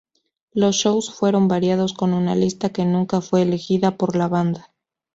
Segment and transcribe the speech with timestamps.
[0.51, 4.71] Los shows fueron variados, con una lista que nunca fue elegida por la banda.